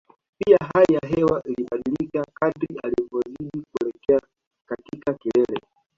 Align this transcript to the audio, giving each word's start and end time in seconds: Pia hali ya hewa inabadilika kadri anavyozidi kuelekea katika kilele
Pia 0.37 0.57
hali 0.73 0.93
ya 0.93 1.09
hewa 1.09 1.43
inabadilika 1.45 2.23
kadri 2.33 2.67
anavyozidi 2.83 3.63
kuelekea 3.75 4.19
katika 4.69 5.13
kilele 5.13 5.61